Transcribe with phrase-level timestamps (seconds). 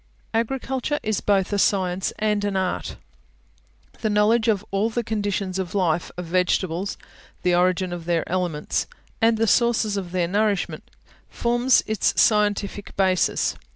[0.33, 2.95] Agriculture is both a science and an art.
[3.99, 6.97] The knowledge of all the conditions of the life of vegetables,
[7.43, 8.87] the origin of their elements,
[9.21, 10.89] and the sources of their nourishment,
[11.29, 13.53] forms its scientific basis.